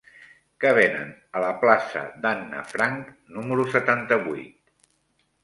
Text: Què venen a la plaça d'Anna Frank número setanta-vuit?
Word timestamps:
Què 0.63 0.69
venen 0.77 1.11
a 1.39 1.43
la 1.43 1.51
plaça 1.63 2.01
d'Anna 2.23 2.65
Frank 2.73 3.13
número 3.37 3.69
setanta-vuit? 3.77 4.91